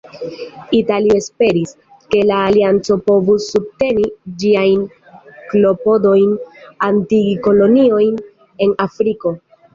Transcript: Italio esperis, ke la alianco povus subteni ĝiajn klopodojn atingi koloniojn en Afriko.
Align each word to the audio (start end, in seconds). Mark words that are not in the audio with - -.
Italio 0.75 1.17
esperis, 1.17 1.73
ke 2.15 2.21
la 2.29 2.39
alianco 2.45 2.97
povus 3.09 3.45
subteni 3.57 4.07
ĝiajn 4.45 4.87
klopodojn 5.53 6.33
atingi 6.89 7.39
koloniojn 7.49 8.19
en 8.69 8.77
Afriko. 8.89 9.37